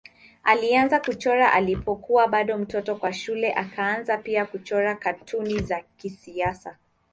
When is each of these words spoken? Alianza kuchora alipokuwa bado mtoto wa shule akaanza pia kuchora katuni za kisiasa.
Alianza 0.43 0.99
kuchora 0.99 1.53
alipokuwa 1.53 2.27
bado 2.27 2.57
mtoto 2.57 2.97
wa 3.01 3.13
shule 3.13 3.53
akaanza 3.53 4.17
pia 4.17 4.45
kuchora 4.45 4.95
katuni 4.95 5.59
za 5.59 5.81
kisiasa. 5.97 6.77